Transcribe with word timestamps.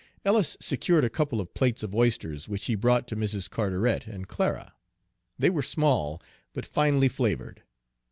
Ellis 0.25 0.57
secured 0.59 1.03
a 1.03 1.11
couple 1.11 1.39
of 1.39 1.53
plates 1.53 1.83
of 1.83 1.93
oysters, 1.93 2.49
which 2.49 2.65
he 2.65 2.73
brought 2.73 3.07
to 3.07 3.15
Mrs. 3.15 3.47
Carteret 3.47 4.07
and 4.07 4.27
Clara; 4.27 4.73
they 5.37 5.51
were 5.51 5.61
small, 5.61 6.19
but 6.53 6.65
finely 6.65 7.07
flavored. 7.07 7.61